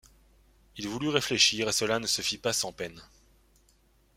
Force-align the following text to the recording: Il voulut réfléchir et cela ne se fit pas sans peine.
Il 0.77 0.87
voulut 0.87 1.09
réfléchir 1.09 1.69
et 1.69 1.73
cela 1.73 1.99
ne 1.99 2.07
se 2.07 2.23
fit 2.23 2.39
pas 2.39 2.53
sans 2.53 2.71
peine. 2.73 3.03